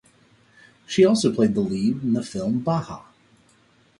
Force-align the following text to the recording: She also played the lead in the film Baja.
She 0.87 1.05
also 1.05 1.31
played 1.31 1.53
the 1.53 1.59
lead 1.61 2.01
in 2.01 2.13
the 2.13 2.23
film 2.23 2.57
Baja. 2.57 3.03